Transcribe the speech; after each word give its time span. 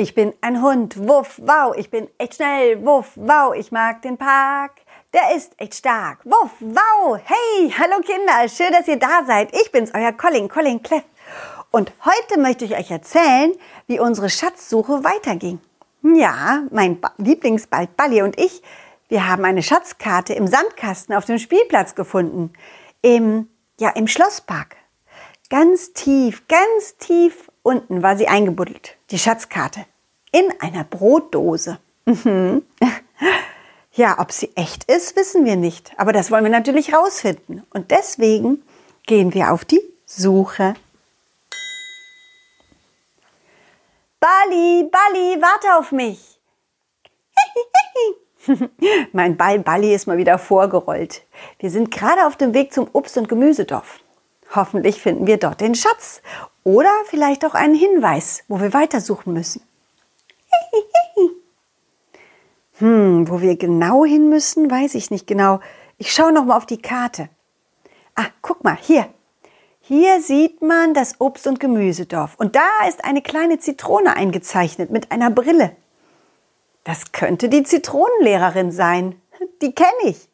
Ich 0.00 0.14
bin 0.14 0.32
ein 0.40 0.62
Hund, 0.62 0.96
wuff, 1.06 1.38
wow, 1.44 1.76
ich 1.76 1.90
bin 1.90 2.08
echt 2.16 2.36
schnell, 2.36 2.82
wuff, 2.86 3.10
wow, 3.16 3.54
ich 3.54 3.70
mag 3.70 4.00
den 4.00 4.16
Park. 4.16 4.80
Der 5.12 5.36
ist 5.36 5.52
echt 5.58 5.74
stark. 5.74 6.24
Wuff, 6.24 6.52
wow, 6.60 7.20
hey, 7.22 7.70
hallo 7.78 8.00
Kinder, 8.00 8.48
schön, 8.48 8.72
dass 8.72 8.88
ihr 8.88 8.96
da 8.96 9.24
seid. 9.26 9.54
Ich 9.54 9.70
bin's, 9.70 9.92
euer 9.92 10.12
Colin, 10.12 10.48
Colin 10.48 10.82
Cleff. 10.82 11.02
Und 11.70 11.92
heute 12.02 12.40
möchte 12.40 12.64
ich 12.64 12.78
euch 12.78 12.90
erzählen, 12.90 13.52
wie 13.88 14.00
unsere 14.00 14.30
Schatzsuche 14.30 15.04
weiterging. 15.04 15.60
Ja, 16.02 16.62
mein 16.70 16.98
ba 16.98 17.12
Lieblingsbald 17.18 17.94
Balli 17.94 18.22
und 18.22 18.40
ich, 18.40 18.62
wir 19.10 19.28
haben 19.28 19.44
eine 19.44 19.62
Schatzkarte 19.62 20.32
im 20.32 20.46
Sandkasten 20.46 21.14
auf 21.14 21.26
dem 21.26 21.36
Spielplatz 21.36 21.94
gefunden. 21.94 22.54
Im, 23.02 23.50
ja, 23.78 23.90
im 23.90 24.06
Schlosspark. 24.06 24.76
Ganz 25.50 25.92
tief, 25.92 26.48
ganz 26.48 26.96
tief 26.96 27.50
unten 27.62 28.02
war 28.02 28.16
sie 28.16 28.28
eingebuddelt, 28.28 28.96
die 29.10 29.18
Schatzkarte. 29.18 29.84
In 30.32 30.52
einer 30.60 30.84
Brotdose. 30.84 31.78
Mhm. 32.06 32.62
Ja, 33.92 34.20
ob 34.20 34.30
sie 34.30 34.52
echt 34.54 34.84
ist, 34.84 35.16
wissen 35.16 35.44
wir 35.44 35.56
nicht. 35.56 35.92
Aber 35.96 36.12
das 36.12 36.30
wollen 36.30 36.44
wir 36.44 36.50
natürlich 36.50 36.94
rausfinden. 36.94 37.66
Und 37.70 37.90
deswegen 37.90 38.62
gehen 39.04 39.34
wir 39.34 39.52
auf 39.52 39.64
die 39.64 39.82
Suche. 40.06 40.74
Bali, 44.20 44.88
Bali, 44.90 45.42
warte 45.42 45.76
auf 45.76 45.92
mich. 45.92 46.38
mein 49.12 49.36
Ball 49.36 49.58
Balli 49.58 49.94
ist 49.94 50.06
mal 50.06 50.18
wieder 50.18 50.38
vorgerollt. 50.38 51.22
Wir 51.58 51.70
sind 51.70 51.90
gerade 51.90 52.26
auf 52.26 52.36
dem 52.36 52.54
Weg 52.54 52.72
zum 52.72 52.88
Obst- 52.92 53.18
und 53.18 53.28
Gemüsedorf. 53.28 54.00
Hoffentlich 54.54 55.00
finden 55.00 55.26
wir 55.26 55.36
dort 55.36 55.60
den 55.60 55.74
Schatz 55.74 56.22
oder 56.64 56.90
vielleicht 57.06 57.44
auch 57.44 57.54
einen 57.54 57.74
Hinweis, 57.74 58.44
wo 58.48 58.60
wir 58.60 58.72
weitersuchen 58.72 59.32
müssen. 59.32 59.62
Hm, 62.80 63.28
wo 63.28 63.40
wir 63.40 63.56
genau 63.56 64.04
hin 64.04 64.28
müssen, 64.28 64.70
weiß 64.70 64.94
ich 64.94 65.10
nicht 65.10 65.26
genau. 65.26 65.60
Ich 65.98 66.12
schaue 66.12 66.32
noch 66.32 66.44
mal 66.44 66.56
auf 66.56 66.66
die 66.66 66.80
Karte. 66.80 67.28
Ah, 68.14 68.26
guck 68.42 68.64
mal, 68.64 68.76
hier. 68.80 69.06
Hier 69.80 70.20
sieht 70.20 70.62
man 70.62 70.94
das 70.94 71.20
Obst- 71.20 71.46
und 71.46 71.60
Gemüsedorf. 71.60 72.36
Und 72.36 72.56
da 72.56 72.86
ist 72.88 73.04
eine 73.04 73.22
kleine 73.22 73.58
Zitrone 73.58 74.16
eingezeichnet 74.16 74.90
mit 74.90 75.12
einer 75.12 75.30
Brille. 75.30 75.76
Das 76.84 77.12
könnte 77.12 77.48
die 77.48 77.62
Zitronenlehrerin 77.62 78.72
sein. 78.72 79.20
Die 79.60 79.72
kenne 79.72 79.90
ich. 80.04 80.28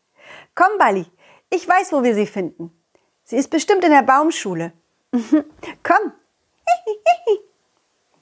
Komm, 0.54 0.78
Bali, 0.78 1.06
ich 1.50 1.68
weiß, 1.68 1.92
wo 1.92 2.02
wir 2.02 2.14
sie 2.14 2.26
finden. 2.26 2.70
Sie 3.24 3.36
ist 3.36 3.48
bestimmt 3.48 3.84
in 3.84 3.90
der 3.90 4.02
Baumschule. 4.02 4.72
Komm. 5.12 6.12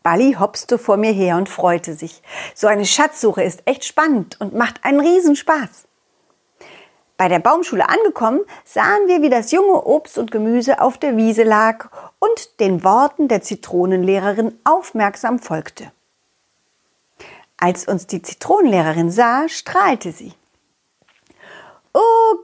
Bali 0.05 0.35
hopste 0.39 0.77
vor 0.77 0.99
mir 0.99 1.13
her 1.13 1.39
und 1.39 1.49
freute 1.49 1.95
sich. 1.95 2.23
So 2.55 2.67
eine 2.67 2.85
Schatzsuche 2.85 3.43
ist 3.43 3.63
echt 3.65 3.87
spannend 3.87 4.39
und 4.39 4.55
macht 4.55 4.85
einen 4.85 5.01
Riesenspaß. 5.01 5.87
Bei 7.17 7.29
der 7.29 7.39
Baumschule 7.39 7.89
angekommen, 7.89 8.41
sahen 8.65 9.09
wir, 9.09 9.23
wie 9.23 9.31
das 9.31 9.51
junge 9.51 9.83
Obst 9.87 10.19
und 10.19 10.31
Gemüse 10.31 10.83
auf 10.83 10.99
der 10.99 11.17
Wiese 11.17 11.43
lag 11.43 11.89
und 12.19 12.61
den 12.61 12.85
Worten 12.85 13.29
der 13.29 13.41
Zitronenlehrerin 13.41 14.59
aufmerksam 14.65 15.39
folgte. 15.39 15.91
Als 17.57 17.89
uns 17.89 18.07
die 18.07 18.21
Zitronenlehrerin 18.21 19.11
sah, 19.11 19.49
strahlte 19.49 20.13
sie. 20.13 20.35
Oh, 21.95 22.37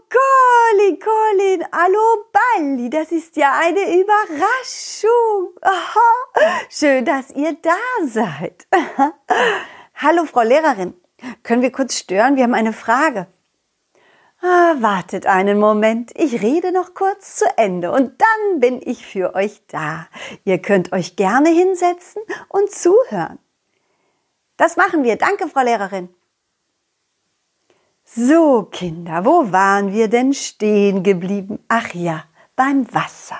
Colin, 0.70 0.98
Colin, 1.00 1.66
hallo 1.72 2.24
Balli, 2.32 2.90
das 2.90 3.10
ist 3.10 3.36
ja 3.36 3.52
eine 3.58 3.80
Überraschung. 4.00 5.54
Aha, 5.62 6.64
schön, 6.68 7.04
dass 7.04 7.30
ihr 7.30 7.56
da 7.60 8.06
seid. 8.06 8.66
hallo, 9.94 10.26
Frau 10.26 10.42
Lehrerin, 10.42 10.94
können 11.42 11.62
wir 11.62 11.72
kurz 11.72 11.96
stören? 11.96 12.36
Wir 12.36 12.44
haben 12.44 12.54
eine 12.54 12.72
Frage. 12.72 13.26
Ah, 14.42 14.76
wartet 14.78 15.26
einen 15.26 15.58
Moment, 15.58 16.12
ich 16.14 16.40
rede 16.40 16.72
noch 16.72 16.94
kurz 16.94 17.36
zu 17.36 17.46
Ende 17.56 17.90
und 17.90 18.20
dann 18.20 18.60
bin 18.60 18.80
ich 18.82 19.04
für 19.04 19.34
euch 19.34 19.62
da. 19.66 20.06
Ihr 20.44 20.58
könnt 20.58 20.92
euch 20.92 21.16
gerne 21.16 21.48
hinsetzen 21.48 22.22
und 22.48 22.70
zuhören. 22.70 23.38
Das 24.56 24.76
machen 24.76 25.02
wir. 25.02 25.16
Danke, 25.16 25.48
Frau 25.48 25.62
Lehrerin. 25.62 26.14
So, 28.12 28.64
Kinder, 28.64 29.24
wo 29.24 29.52
waren 29.52 29.92
wir 29.92 30.08
denn 30.08 30.34
stehen 30.34 31.04
geblieben? 31.04 31.60
Ach 31.68 31.94
ja, 31.94 32.24
beim 32.56 32.92
Wasser. 32.92 33.38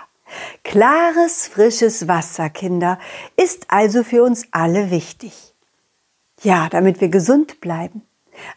Klares, 0.63 1.49
frisches 1.49 2.07
Wasser, 2.07 2.51
Kinder, 2.51 3.01
ist 3.37 3.67
also 3.67 4.05
für 4.05 4.23
uns 4.23 4.47
alle 4.53 4.93
wichtig. 4.93 5.57
Ja, 6.43 6.69
damit 6.69 7.01
wir 7.01 7.09
gesund 7.09 7.61
bleiben. 7.61 8.07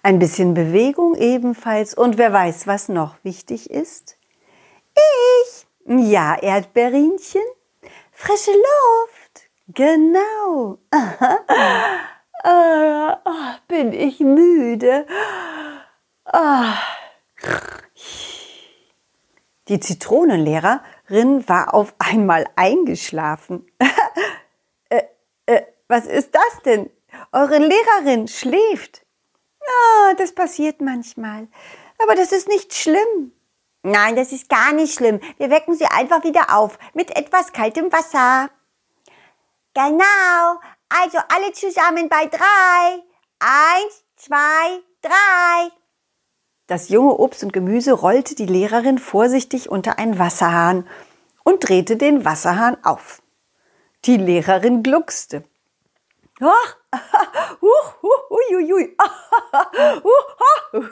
Ein 0.03 0.19
bisschen 0.19 0.53
Bewegung 0.53 1.15
ebenfalls 1.15 1.95
und 1.95 2.19
wer 2.19 2.31
weiß, 2.31 2.67
was 2.67 2.89
noch 2.89 3.15
wichtig 3.23 3.71
ist? 3.71 4.15
Ich. 4.93 5.65
Ja, 5.87 6.35
Erdbeerinchen. 6.35 7.41
Frische 8.11 8.51
Luft. 8.51 9.49
Genau. 9.69 10.77
ah, 12.43 13.57
bin 13.67 13.93
ich 13.93 14.19
müde. 14.19 15.07
Ah. 16.25 16.77
Die 19.67 19.79
Zitronenlehrerin 19.79 21.47
war 21.47 21.73
auf 21.73 21.93
einmal 21.99 22.45
eingeschlafen. 22.55 23.65
äh, 24.89 25.03
äh, 25.45 25.63
was 25.87 26.05
ist 26.05 26.35
das 26.35 26.61
denn? 26.65 26.89
Eure 27.31 27.59
Lehrerin 27.59 28.27
schläft. 28.27 29.05
Ja, 29.61 30.13
das 30.15 30.35
passiert 30.35 30.81
manchmal. 30.81 31.47
Aber 31.99 32.15
das 32.15 32.31
ist 32.31 32.47
nicht 32.47 32.73
schlimm. 32.73 33.31
Nein, 33.83 34.15
das 34.15 34.31
ist 34.31 34.49
gar 34.49 34.71
nicht 34.71 34.93
schlimm. 34.93 35.19
Wir 35.37 35.49
wecken 35.49 35.75
sie 35.75 35.85
einfach 35.85 36.23
wieder 36.23 36.55
auf 36.55 36.77
mit 36.93 37.15
etwas 37.15 37.51
kaltem 37.51 37.91
Wasser. 37.91 38.49
Genau. 39.73 40.59
Also 40.89 41.17
alle 41.29 41.51
zusammen 41.53 42.07
bei 42.09 42.25
drei. 42.27 43.03
Eins, 43.39 44.03
zwei, 44.15 44.81
drei. 45.01 45.71
Das 46.67 46.89
junge 46.89 47.17
Obst 47.17 47.43
und 47.43 47.51
Gemüse 47.51 47.91
rollte 47.91 48.35
die 48.35 48.45
Lehrerin 48.45 48.97
vorsichtig 48.97 49.69
unter 49.69 49.99
einen 49.99 50.17
Wasserhahn 50.17 50.87
und 51.43 51.67
drehte 51.67 51.97
den 51.97 52.23
Wasserhahn 52.23 52.77
auf. 52.83 53.21
Die 54.05 54.17
Lehrerin 54.17 54.81
gluckste. 54.81 55.43
Ach, 56.41 56.77
huch, 57.61 58.01
huch, 58.01 58.31
uiuiui. 58.31 58.97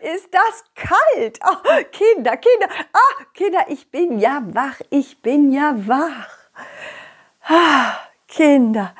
Ist 0.00 0.28
das 0.32 0.64
kalt? 0.74 1.38
Oh, 1.46 1.56
Kinder, 1.92 2.36
Kinder, 2.36 2.68
ah, 2.92 3.24
Kinder, 3.32 3.64
ich 3.68 3.90
bin 3.90 4.18
ja 4.18 4.42
wach, 4.44 4.80
ich 4.90 5.22
bin 5.22 5.52
ja 5.52 5.74
wach. 5.86 6.28
Ah, 7.44 7.94
Kinder, 8.28 8.94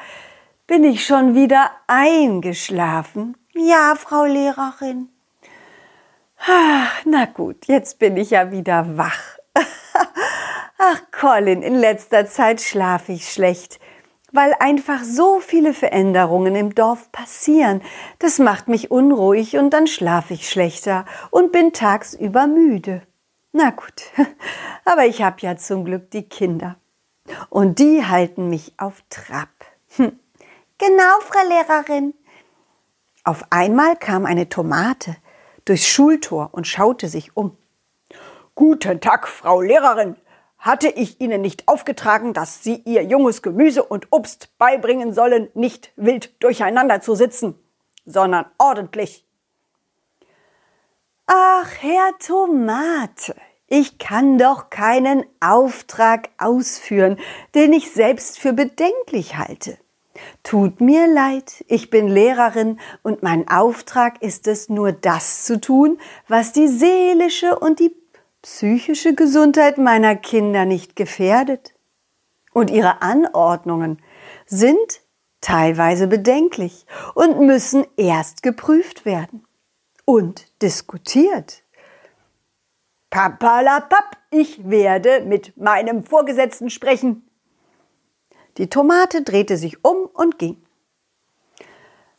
bin 0.66 0.84
ich 0.84 1.04
schon 1.04 1.34
wieder 1.34 1.70
eingeschlafen? 1.86 3.36
Ja, 3.54 3.94
Frau 3.96 4.24
Lehrerin. 4.24 5.11
Ah, 6.46 6.88
na 7.04 7.26
gut, 7.26 7.66
jetzt 7.66 7.98
bin 7.98 8.16
ich 8.16 8.30
ja 8.30 8.50
wieder 8.50 8.96
wach. 8.96 9.38
Ach, 10.78 11.00
Colin, 11.12 11.62
in 11.62 11.74
letzter 11.74 12.26
Zeit 12.26 12.60
schlafe 12.60 13.12
ich 13.12 13.30
schlecht 13.30 13.78
weil 14.32 14.54
einfach 14.58 15.04
so 15.04 15.40
viele 15.40 15.74
Veränderungen 15.74 16.56
im 16.56 16.74
Dorf 16.74 17.12
passieren. 17.12 17.82
Das 18.18 18.38
macht 18.38 18.66
mich 18.66 18.90
unruhig 18.90 19.56
und 19.56 19.70
dann 19.70 19.86
schlafe 19.86 20.34
ich 20.34 20.48
schlechter 20.48 21.04
und 21.30 21.52
bin 21.52 21.72
tagsüber 21.72 22.46
müde. 22.46 23.02
Na 23.52 23.70
gut, 23.70 24.02
aber 24.84 25.04
ich 25.04 25.22
habe 25.22 25.36
ja 25.40 25.56
zum 25.56 25.84
Glück 25.84 26.10
die 26.10 26.28
Kinder. 26.28 26.76
Und 27.50 27.78
die 27.78 28.04
halten 28.04 28.48
mich 28.48 28.72
auf 28.78 29.02
Trab. 29.10 29.50
Hm. 29.96 30.18
Genau, 30.78 31.20
Frau 31.20 31.48
Lehrerin. 31.48 32.14
Auf 33.24 33.44
einmal 33.50 33.94
kam 33.96 34.26
eine 34.26 34.48
Tomate 34.48 35.14
durchs 35.64 35.86
Schultor 35.86 36.50
und 36.52 36.66
schaute 36.66 37.08
sich 37.08 37.36
um. 37.36 37.56
Guten 38.54 39.00
Tag, 39.00 39.28
Frau 39.28 39.60
Lehrerin, 39.60 40.16
hatte 40.58 40.88
ich 40.88 41.20
Ihnen 41.20 41.40
nicht 41.40 41.66
aufgetragen, 41.66 42.34
dass 42.34 42.62
Sie 42.62 42.82
Ihr 42.84 43.02
junges 43.02 43.42
Gemüse 43.42 43.82
und 43.82 44.06
Obst 44.10 44.56
beibringen 44.58 45.12
sollen, 45.12 45.48
nicht 45.54 45.92
wild 45.96 46.32
durcheinander 46.42 47.00
zu 47.00 47.14
sitzen, 47.14 47.58
sondern 48.04 48.46
ordentlich. 48.58 49.26
Ach, 51.26 51.68
Herr 51.80 52.10
Tomate, 52.18 53.34
ich 53.66 53.98
kann 53.98 54.38
doch 54.38 54.70
keinen 54.70 55.24
Auftrag 55.40 56.28
ausführen, 56.38 57.18
den 57.54 57.72
ich 57.72 57.90
selbst 57.90 58.38
für 58.38 58.52
bedenklich 58.52 59.36
halte. 59.38 59.78
Tut 60.42 60.80
mir 60.80 61.06
leid, 61.06 61.64
ich 61.68 61.90
bin 61.90 62.08
Lehrerin 62.08 62.78
und 63.02 63.22
mein 63.22 63.48
Auftrag 63.48 64.20
ist 64.22 64.46
es 64.46 64.68
nur 64.68 64.92
das 64.92 65.44
zu 65.44 65.60
tun, 65.60 65.98
was 66.28 66.52
die 66.52 66.68
seelische 66.68 67.58
und 67.58 67.80
die 67.80 67.94
psychische 68.42 69.14
Gesundheit 69.14 69.78
meiner 69.78 70.16
Kinder 70.16 70.64
nicht 70.64 70.96
gefährdet. 70.96 71.74
Und 72.52 72.70
ihre 72.70 73.00
Anordnungen 73.00 74.02
sind 74.46 75.00
teilweise 75.40 76.06
bedenklich 76.06 76.86
und 77.14 77.40
müssen 77.40 77.86
erst 77.96 78.42
geprüft 78.42 79.04
werden 79.04 79.44
und 80.04 80.46
diskutiert. 80.60 81.62
Papalapap, 83.10 84.16
ich 84.30 84.68
werde 84.68 85.20
mit 85.20 85.56
meinem 85.56 86.04
Vorgesetzten 86.04 86.70
sprechen. 86.70 87.28
Die 88.58 88.68
Tomate 88.68 89.22
drehte 89.22 89.56
sich 89.56 89.84
um 89.84 90.06
und 90.12 90.38
ging. 90.38 90.62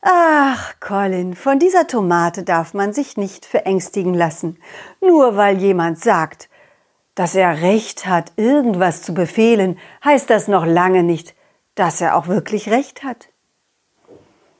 Ach, 0.01 0.74
Colin, 0.81 1.33
von 1.33 1.59
dieser 1.59 1.88
Tomate 1.88 2.44
darf 2.44 2.74
man 2.74 2.91
sich 2.91 3.15
nicht 3.15 3.45
verängstigen 3.45 4.13
lassen, 4.13 4.57
nur 5.00 5.38
weil 5.38 5.59
jemand 5.59 6.00
sagt, 6.00 6.50
dass 7.15 7.35
er 7.35 7.62
Recht 7.62 8.06
hat, 8.06 8.33
irgendwas 8.35 9.01
zu 9.01 9.13
befehlen, 9.13 9.80
heißt 10.03 10.30
das 10.30 10.47
noch 10.47 10.65
lange 10.65 11.03
nicht, 11.03 11.35
dass 11.75 12.01
er 12.01 12.18
auch 12.18 12.27
wirklich 12.27 12.69
Recht 12.69 13.03
hat. 13.03 13.30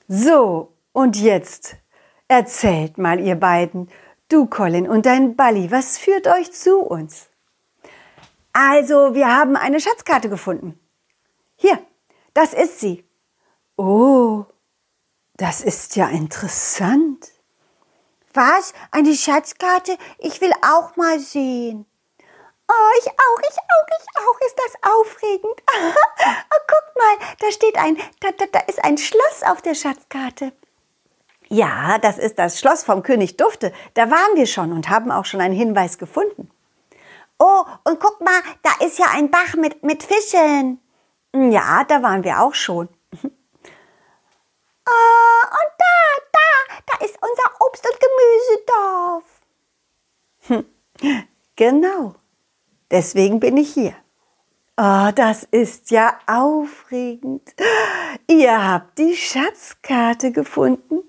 So, 0.08 0.72
und 0.92 1.20
jetzt 1.20 1.76
erzählt 2.28 2.98
mal 2.98 3.20
ihr 3.20 3.36
beiden, 3.36 3.90
du 4.30 4.46
Colin 4.46 4.88
und 4.88 5.06
dein 5.06 5.36
Balli, 5.36 5.72
was 5.72 5.98
führt 5.98 6.28
euch 6.28 6.54
zu 6.54 6.80
uns? 6.80 7.30
Also, 8.54 9.16
wir 9.16 9.36
haben 9.36 9.56
eine 9.56 9.80
Schatzkarte 9.80 10.30
gefunden. 10.30 10.80
Hier, 11.64 11.80
das 12.34 12.54
ist 12.54 12.82
sie. 12.82 13.06
Oh, 13.78 14.44
das 15.38 15.62
ist 15.62 15.96
ja 15.96 16.10
interessant. 16.10 17.32
Was? 18.34 18.74
Eine 18.92 19.16
Schatzkarte? 19.16 19.98
Ich 20.18 20.42
will 20.42 20.52
auch 20.62 20.98
mal 20.98 21.22
sehen. 21.22 21.86
Oh, 22.68 22.92
ich 23.00 23.08
auch, 23.08 23.40
ich 23.40 23.58
auch, 23.58 23.88
ich 23.98 24.08
auch. 24.18 24.42
Ist 24.46 24.58
das 24.58 24.92
aufregend? 24.92 25.64
oh, 26.54 26.64
guck 26.68 26.96
mal, 26.98 27.28
da 27.40 27.50
steht 27.50 27.78
ein, 27.78 27.96
da, 28.20 28.32
da, 28.32 28.46
da 28.52 28.60
ist 28.68 28.84
ein 28.84 28.98
Schloss 28.98 29.44
auf 29.46 29.62
der 29.62 29.76
Schatzkarte. 29.76 30.52
Ja, 31.48 31.98
das 31.98 32.18
ist 32.18 32.40
das 32.40 32.60
Schloss 32.60 32.84
vom 32.84 33.04
König 33.04 33.38
Dufte. 33.38 33.72
Da 33.94 34.12
waren 34.12 34.36
wir 34.36 34.48
schon 34.48 34.74
und 34.74 34.90
haben 34.90 35.12
auch 35.12 35.24
schon 35.24 35.40
einen 35.40 35.56
Hinweis 35.56 35.98
gefunden. 35.98 36.52
Oh, 37.40 37.64
und 37.86 38.02
guck 38.02 38.20
mal, 38.20 38.42
da 38.64 38.86
ist 38.86 39.00
ja 39.00 39.06
ein 39.14 39.32
Bach 39.32 39.56
mit, 39.56 39.82
mit 39.82 40.04
Fischen. 40.04 40.83
Ja, 41.36 41.84
da 41.84 42.04
waren 42.04 42.24
wir 42.24 42.42
auch 42.42 42.54
schon. 42.54 42.90
Oh, 44.86 45.44
und 45.46 45.72
da, 45.78 45.96
da, 46.32 46.82
da 46.86 47.06
ist 47.06 47.18
unser 47.22 47.62
Obst- 47.62 47.88
und 47.90 48.00
Gemüsedorf. 48.78 49.24
Hm, 50.48 50.66
genau. 51.56 52.16
Deswegen 52.92 53.40
bin 53.40 53.58
ich 53.58 53.74
hier. 53.74 53.96
Oh, 54.76 55.10
das 55.16 55.44
ist 55.44 55.92
ja 55.92 56.18
aufregend. 56.28 57.54
Ihr 58.28 58.68
habt 58.68 58.98
die 58.98 59.16
Schatzkarte 59.16 60.32
gefunden. 60.32 61.02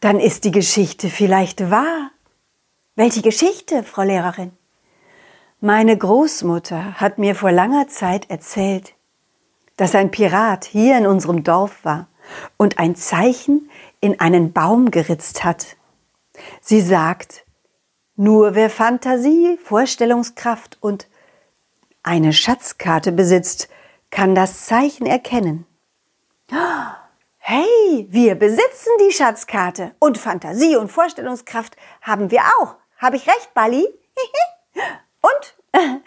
Dann 0.00 0.20
ist 0.20 0.44
die 0.44 0.52
Geschichte 0.52 1.08
vielleicht 1.08 1.70
wahr. 1.70 2.10
Welche 2.96 3.22
Geschichte, 3.22 3.82
Frau 3.82 4.02
Lehrerin? 4.02 4.52
Meine 5.60 5.96
Großmutter 5.96 7.00
hat 7.00 7.18
mir 7.18 7.34
vor 7.34 7.52
langer 7.52 7.88
Zeit 7.88 8.30
erzählt, 8.30 8.94
dass 9.80 9.94
ein 9.94 10.10
Pirat 10.10 10.66
hier 10.66 10.98
in 10.98 11.06
unserem 11.06 11.42
Dorf 11.42 11.86
war 11.86 12.06
und 12.58 12.78
ein 12.78 12.96
Zeichen 12.96 13.70
in 14.00 14.20
einen 14.20 14.52
Baum 14.52 14.90
geritzt 14.90 15.42
hat. 15.42 15.78
Sie 16.60 16.82
sagt, 16.82 17.46
nur 18.14 18.54
wer 18.54 18.68
Fantasie, 18.68 19.58
Vorstellungskraft 19.64 20.76
und 20.82 21.08
eine 22.02 22.34
Schatzkarte 22.34 23.10
besitzt, 23.10 23.70
kann 24.10 24.34
das 24.34 24.66
Zeichen 24.66 25.06
erkennen. 25.06 25.64
Hey, 27.38 28.06
wir 28.10 28.34
besitzen 28.34 28.90
die 29.08 29.14
Schatzkarte 29.14 29.92
und 29.98 30.18
Fantasie 30.18 30.76
und 30.76 30.92
Vorstellungskraft 30.92 31.74
haben 32.02 32.30
wir 32.30 32.42
auch. 32.60 32.74
Habe 32.98 33.16
ich 33.16 33.26
recht, 33.26 33.54
Bali? 33.54 33.88
und? 35.22 35.80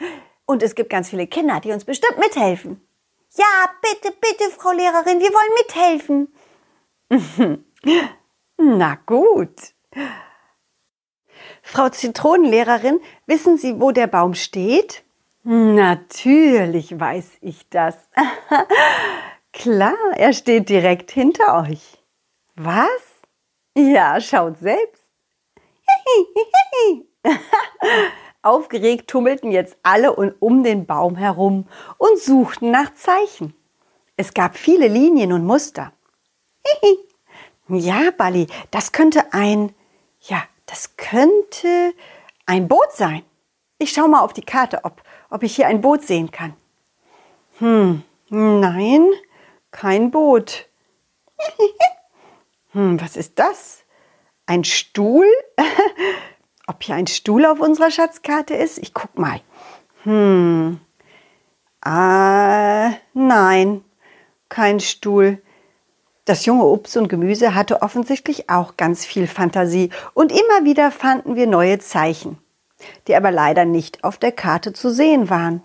Und 0.45 0.61
es 0.61 0.75
gibt 0.75 0.89
ganz 0.89 1.09
viele 1.09 1.25
Kinder, 1.25 1.61
die 1.61 1.71
uns 1.71 1.85
bestimmt 1.85 2.19
mithelfen. 2.19 2.81
Ja, 3.35 3.71
bitte, 3.81 4.15
bitte, 4.21 4.51
Frau 4.51 4.71
Lehrerin, 4.71 5.19
wir 5.19 5.29
wollen 5.29 5.53
mithelfen. 5.57 6.31
Na 8.57 8.95
gut. 9.05 9.73
Frau 11.63 11.89
Zitronenlehrerin, 11.89 12.99
wissen 13.25 13.57
Sie, 13.57 13.79
wo 13.79 13.91
der 13.91 14.07
Baum 14.07 14.35
steht? 14.35 15.03
Natürlich 15.43 16.99
weiß 16.99 17.37
ich 17.41 17.67
das. 17.69 17.95
Klar, 19.53 19.97
er 20.15 20.33
steht 20.33 20.69
direkt 20.69 21.11
hinter 21.11 21.63
euch. 21.67 21.99
Was? 22.55 23.01
Ja, 23.75 24.21
schaut 24.21 24.59
selbst. 24.59 25.03
Aufgeregt 28.43 29.09
tummelten 29.09 29.51
jetzt 29.51 29.77
alle 29.83 30.13
um 30.13 30.63
den 30.63 30.85
Baum 30.85 31.15
herum 31.15 31.65
und 31.97 32.19
suchten 32.19 32.71
nach 32.71 32.93
Zeichen. 32.93 33.55
Es 34.17 34.33
gab 34.33 34.57
viele 34.57 34.89
Linien 34.89 35.31
und 35.31 35.45
Muster. 35.45 35.93
ja, 37.69 38.11
Bali, 38.15 38.47
das 38.69 38.91
könnte 38.91 39.33
ein, 39.33 39.73
ja, 40.19 40.43
das 40.65 40.97
könnte 40.97 41.93
ein 42.45 42.67
Boot 42.67 42.91
sein. 42.91 43.23
Ich 43.79 43.91
schau 43.91 44.09
mal 44.09 44.21
auf 44.21 44.33
die 44.33 44.45
Karte, 44.45 44.81
ob, 44.83 45.01
ob 45.29 45.43
ich 45.43 45.55
hier 45.55 45.67
ein 45.67 45.79
Boot 45.79 46.03
sehen 46.03 46.29
kann. 46.29 46.53
Hm, 47.59 48.03
nein, 48.29 49.09
kein 49.71 50.11
Boot. 50.11 50.67
hm, 52.71 52.99
was 52.99 53.15
ist 53.15 53.39
das? 53.39 53.83
Ein 54.45 54.65
Stuhl? 54.65 55.27
ob 56.67 56.83
hier 56.83 56.95
ein 56.95 57.07
Stuhl 57.07 57.45
auf 57.45 57.59
unserer 57.59 57.91
Schatzkarte 57.91 58.53
ist? 58.53 58.77
Ich 58.77 58.93
guck 58.93 59.17
mal. 59.17 59.41
Hm. 60.03 60.79
Ah, 61.81 62.93
nein, 63.13 63.83
kein 64.49 64.79
Stuhl. 64.79 65.41
Das 66.25 66.45
junge 66.45 66.63
Obst 66.63 66.95
und 66.95 67.09
Gemüse 67.09 67.53
hatte 67.53 67.81
offensichtlich 67.81 68.49
auch 68.49 68.77
ganz 68.77 69.05
viel 69.05 69.27
Fantasie 69.27 69.89
und 70.13 70.31
immer 70.31 70.63
wieder 70.63 70.91
fanden 70.91 71.35
wir 71.35 71.47
neue 71.47 71.79
Zeichen, 71.79 72.37
die 73.07 73.15
aber 73.15 73.31
leider 73.31 73.65
nicht 73.65 74.05
auf 74.05 74.17
der 74.17 74.31
Karte 74.31 74.71
zu 74.71 74.89
sehen 74.89 75.29
waren, 75.29 75.61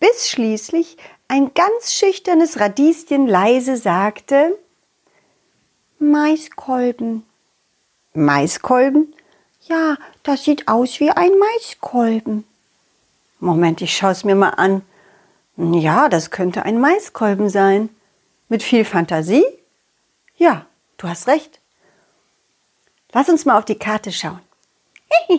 bis 0.00 0.28
schließlich 0.28 0.96
ein 1.28 1.54
ganz 1.54 1.94
schüchternes 1.94 2.58
Radieschen 2.58 3.28
leise 3.28 3.76
sagte 3.76 4.58
Maiskolben. 6.00 7.24
Maiskolben? 8.14 9.14
Ja, 9.70 9.96
das 10.24 10.42
sieht 10.42 10.66
aus 10.66 10.98
wie 10.98 11.12
ein 11.12 11.30
Maiskolben. 11.38 12.44
Moment, 13.38 13.80
ich 13.80 13.96
schaue 13.96 14.10
es 14.10 14.24
mir 14.24 14.34
mal 14.34 14.50
an. 14.50 14.82
Ja, 15.56 16.08
das 16.08 16.32
könnte 16.32 16.64
ein 16.64 16.80
Maiskolben 16.80 17.48
sein. 17.48 17.88
Mit 18.48 18.64
viel 18.64 18.84
Fantasie? 18.84 19.44
Ja, 20.36 20.66
du 20.96 21.06
hast 21.06 21.28
recht. 21.28 21.60
Lass 23.12 23.28
uns 23.28 23.44
mal 23.44 23.58
auf 23.58 23.64
die 23.64 23.78
Karte 23.78 24.10
schauen. 24.10 24.40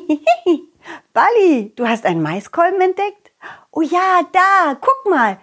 Bali, 1.14 1.74
du 1.76 1.86
hast 1.86 2.06
einen 2.06 2.22
Maiskolben 2.22 2.80
entdeckt? 2.80 3.32
Oh 3.72 3.82
ja, 3.82 4.22
da, 4.32 4.78
guck 4.80 5.10
mal. 5.10 5.42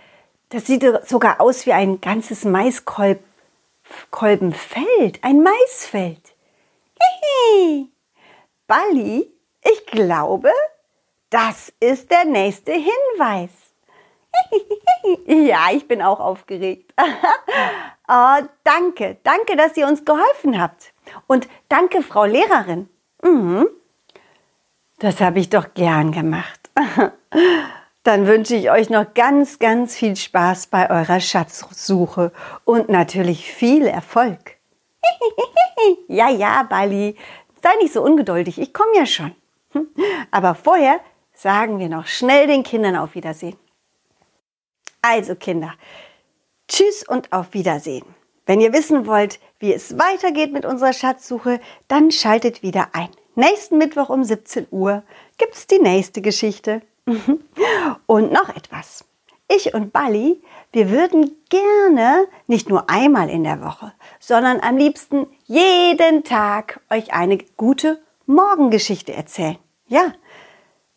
Das 0.48 0.66
sieht 0.66 0.82
sogar 1.06 1.42
aus 1.42 1.66
wie 1.66 1.74
ein 1.74 2.00
ganzes 2.00 2.44
Maiskolbenfeld, 2.44 3.22
ein 5.22 5.42
Maisfeld. 5.42 6.22
Bali, 8.68 9.32
ich 9.64 9.86
glaube, 9.86 10.50
das 11.30 11.72
ist 11.80 12.10
der 12.10 12.26
nächste 12.26 12.72
Hinweis. 12.72 13.50
ja, 15.26 15.70
ich 15.72 15.88
bin 15.88 16.02
auch 16.02 16.20
aufgeregt. 16.20 16.92
oh, 16.98 18.36
danke, 18.64 19.16
danke, 19.22 19.56
dass 19.56 19.74
ihr 19.78 19.86
uns 19.86 20.04
geholfen 20.04 20.60
habt. 20.60 20.92
Und 21.26 21.48
danke, 21.70 22.02
Frau 22.02 22.26
Lehrerin. 22.26 22.90
Mhm. 23.22 23.68
Das 24.98 25.22
habe 25.22 25.40
ich 25.40 25.48
doch 25.48 25.72
gern 25.72 26.12
gemacht. 26.12 26.70
Dann 28.02 28.26
wünsche 28.26 28.54
ich 28.54 28.70
euch 28.70 28.90
noch 28.90 29.14
ganz, 29.14 29.58
ganz 29.58 29.96
viel 29.96 30.14
Spaß 30.14 30.66
bei 30.66 30.90
eurer 30.90 31.20
Schatzsuche 31.20 32.32
und 32.64 32.90
natürlich 32.90 33.50
viel 33.50 33.86
Erfolg. 33.86 34.58
ja, 36.08 36.28
ja, 36.28 36.64
Bali, 36.64 37.16
Sei 37.62 37.70
nicht 37.80 37.92
so 37.92 38.02
ungeduldig, 38.02 38.58
ich 38.58 38.72
komme 38.72 38.96
ja 38.96 39.06
schon. 39.06 39.34
Hm? 39.72 39.88
Aber 40.30 40.54
vorher 40.54 41.00
sagen 41.34 41.78
wir 41.78 41.88
noch 41.88 42.06
schnell 42.06 42.46
den 42.46 42.62
Kindern 42.62 42.96
auf 42.96 43.14
Wiedersehen. 43.14 43.56
Also 45.02 45.34
Kinder, 45.34 45.74
tschüss 46.66 47.06
und 47.06 47.32
auf 47.32 47.54
Wiedersehen. 47.54 48.04
Wenn 48.46 48.60
ihr 48.60 48.72
wissen 48.72 49.06
wollt, 49.06 49.40
wie 49.58 49.72
es 49.72 49.98
weitergeht 49.98 50.52
mit 50.52 50.64
unserer 50.64 50.92
Schatzsuche, 50.92 51.60
dann 51.86 52.10
schaltet 52.10 52.62
wieder 52.62 52.88
ein. 52.92 53.10
Nächsten 53.34 53.78
Mittwoch 53.78 54.08
um 54.08 54.24
17 54.24 54.66
Uhr 54.70 55.02
gibt 55.36 55.54
es 55.54 55.66
die 55.66 55.78
nächste 55.78 56.22
Geschichte. 56.22 56.82
Und 58.06 58.32
noch 58.32 58.48
etwas. 58.48 59.04
Ich 59.48 59.72
und 59.72 59.94
Bali, 59.94 60.42
wir 60.72 60.90
würden 60.90 61.34
gerne 61.48 62.28
nicht 62.46 62.68
nur 62.68 62.90
einmal 62.90 63.30
in 63.30 63.44
der 63.44 63.62
Woche, 63.62 63.92
sondern 64.20 64.60
am 64.60 64.76
liebsten 64.76 65.26
jeden 65.46 66.22
Tag 66.22 66.80
euch 66.90 67.14
eine 67.14 67.38
gute 67.56 67.98
Morgengeschichte 68.26 69.14
erzählen. 69.14 69.58
Ja, 69.86 70.12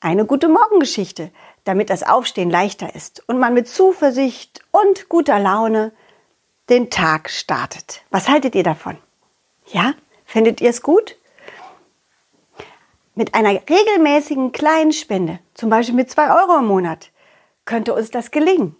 eine 0.01 0.25
gute 0.25 0.50
Morgengeschichte, 0.50 1.31
damit 1.63 1.89
das 1.89 2.03
Aufstehen 2.03 2.50
leichter 2.50 2.93
ist 2.93 3.24
und 3.29 3.39
man 3.39 3.53
mit 3.53 3.70
Zuversicht 3.70 4.62
und 4.72 5.08
guter 5.08 5.39
Laune 5.39 5.93
den 6.70 6.89
Tag 6.89 7.29
startet. 7.29 8.03
Was 8.10 8.27
haltet 8.27 8.53
ihr 8.55 8.63
davon? 8.63 8.98
Ja, 9.67 9.93
findet 10.25 10.60
ihr 10.60 10.72
es 10.72 10.81
gut? 10.81 11.15
Mit 13.15 13.34
einer 13.34 13.51
regelmäßigen 13.51 14.51
kleinen 14.51 14.91
Spende, 14.91 15.39
zum 15.53 15.70
Beispiel 15.70 15.96
mit 15.96 16.10
zwei 16.10 16.36
Euro 16.36 16.60
im 16.60 16.65
Monat, 16.65 17.12
könnte 17.65 17.94
uns 17.94 18.12
das 18.12 18.32
gelingen. 18.32 18.75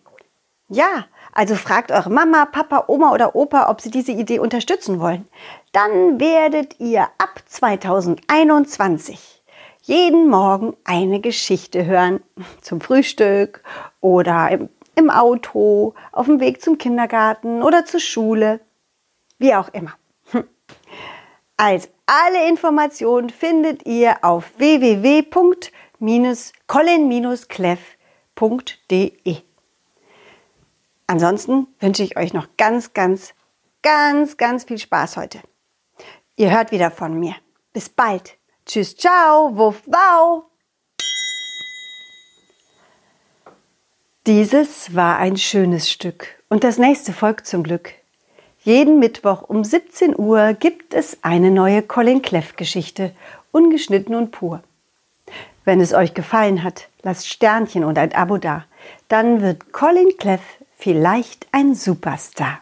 Ja, 0.68 1.06
also 1.34 1.56
fragt 1.56 1.92
eure 1.92 2.10
Mama, 2.10 2.46
Papa, 2.46 2.86
Oma 2.88 3.12
oder 3.12 3.36
Opa, 3.36 3.70
ob 3.70 3.82
sie 3.82 3.92
diese 3.92 4.14
Idee 4.14 4.40
unterstützen 4.40 5.00
wollen. 5.00 5.28
Dann 5.74 6.20
werdet 6.20 6.80
ihr 6.80 7.10
ab 7.18 7.42
2021 7.46 9.44
jeden 9.82 10.30
Morgen 10.30 10.78
eine 10.84 11.20
Geschichte 11.20 11.86
hören 11.86 12.22
zum 12.62 12.80
Frühstück 12.80 13.64
oder 14.00 14.50
im, 14.50 14.70
im 14.96 15.10
Auto, 15.10 15.94
auf 16.12 16.28
dem 16.28 16.40
Weg 16.40 16.62
zum 16.62 16.78
Kindergarten 16.78 17.64
oder 17.64 17.86
zur 17.86 18.00
Schule, 18.00 18.62
wie 19.40 19.56
auch 19.56 19.70
immer. 19.74 19.94
Also 21.58 21.90
alle 22.08 22.50
Informationen 22.50 23.30
findet 23.30 23.86
ihr 23.86 24.24
auf 24.24 24.52
www.colin-cleff.de. 28.36 29.38
Ansonsten 31.08 31.68
wünsche 31.80 32.04
ich 32.04 32.18
euch 32.18 32.34
noch 32.34 32.48
ganz, 32.58 32.94
ganz, 32.94 33.34
ganz, 33.82 34.38
ganz 34.38 34.64
viel 34.64 34.78
Spaß 34.78 35.18
heute. 35.18 35.40
Ihr 36.38 36.52
hört 36.52 36.72
wieder 36.72 36.90
von 36.90 37.20
mir. 37.20 37.36
Bis 37.74 37.90
bald. 37.90 38.38
Tschüss, 38.66 38.96
ciao, 38.96 39.56
wuff, 39.58 39.82
wow. 39.86 40.44
Dieses 44.28 44.96
war 44.96 45.18
ein 45.18 45.36
schönes 45.36 45.90
Stück 45.90 46.28
und 46.48 46.64
das 46.64 46.78
nächste 46.78 47.12
folgt 47.12 47.48
zum 47.48 47.64
Glück. 47.64 47.94
Jeden 48.64 49.00
Mittwoch 49.00 49.42
um 49.42 49.64
17 49.64 50.18
Uhr 50.18 50.54
gibt 50.54 50.94
es 50.94 51.18
eine 51.24 51.50
neue 51.50 51.82
Colin 51.82 52.22
Cleff 52.22 52.56
Geschichte, 52.56 53.16
ungeschnitten 53.52 54.14
und 54.14 54.32
pur. 54.32 54.62
Wenn 55.66 55.82
es 55.82 55.94
euch 55.94 56.14
gefallen 56.14 56.64
hat, 56.64 56.88
lasst 57.04 57.28
Sternchen 57.28 57.84
und 57.84 57.98
ein 57.98 58.14
Abo 58.14 58.38
da. 58.38 58.66
Dann 59.08 59.42
wird 59.42 59.72
Colin 59.74 60.18
Cleff 60.18 60.42
vielleicht 60.76 61.48
ein 61.52 61.76
Superstar. 61.76 62.60